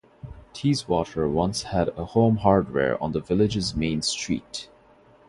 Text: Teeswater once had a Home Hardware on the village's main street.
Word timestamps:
Teeswater 0.53 1.29
once 1.29 1.61
had 1.61 1.89
a 1.89 2.05
Home 2.05 2.37
Hardware 2.37 2.97
on 3.03 3.11
the 3.11 3.19
village's 3.21 3.75
main 3.75 4.01
street. 4.01 4.67